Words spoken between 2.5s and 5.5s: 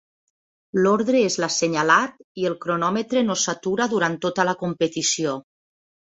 el cronòmetre no s'atura durant tota la competició.